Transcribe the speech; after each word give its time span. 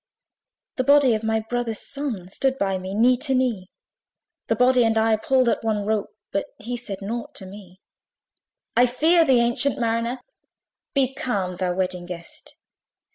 The 0.77 0.83
body 0.83 1.13
of 1.13 1.23
my 1.23 1.41
brother's 1.41 1.87
son, 1.87 2.27
Stood 2.31 2.57
by 2.57 2.79
me, 2.79 2.95
knee 2.95 3.17
to 3.17 3.35
knee: 3.35 3.69
The 4.47 4.55
body 4.55 4.83
and 4.83 4.97
I 4.97 5.15
pulled 5.15 5.47
at 5.47 5.63
one 5.63 5.85
rope, 5.85 6.09
But 6.31 6.47
he 6.57 6.75
said 6.75 7.03
nought 7.03 7.35
to 7.35 7.45
me. 7.45 7.79
"I 8.75 8.87
fear 8.87 9.23
thee, 9.23 9.41
ancient 9.41 9.77
Mariner!" 9.77 10.19
Be 10.95 11.13
calm, 11.13 11.57
thou 11.57 11.75
Wedding 11.75 12.07
Guest! 12.07 12.55